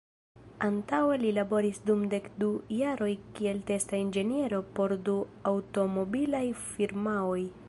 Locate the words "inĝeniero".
4.07-4.65